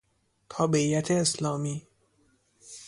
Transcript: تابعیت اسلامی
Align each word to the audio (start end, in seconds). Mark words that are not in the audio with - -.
تابعیت 0.49 1.11
اسلامی 1.11 1.87